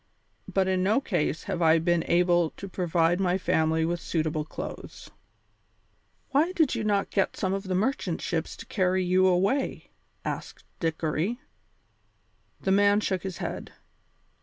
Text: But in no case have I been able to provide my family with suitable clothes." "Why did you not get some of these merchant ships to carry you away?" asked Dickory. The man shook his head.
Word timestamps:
But 0.51 0.67
in 0.67 0.81
no 0.81 0.99
case 0.99 1.43
have 1.43 1.61
I 1.61 1.77
been 1.77 2.03
able 2.07 2.49
to 2.57 2.67
provide 2.67 3.19
my 3.19 3.37
family 3.37 3.85
with 3.85 4.01
suitable 4.01 4.43
clothes." 4.43 5.11
"Why 6.31 6.53
did 6.53 6.73
you 6.73 6.83
not 6.83 7.11
get 7.11 7.37
some 7.37 7.53
of 7.53 7.61
these 7.65 7.75
merchant 7.77 8.19
ships 8.19 8.57
to 8.57 8.65
carry 8.65 9.03
you 9.05 9.27
away?" 9.27 9.91
asked 10.25 10.63
Dickory. 10.79 11.39
The 12.61 12.71
man 12.71 12.99
shook 12.99 13.21
his 13.21 13.37
head. 13.37 13.73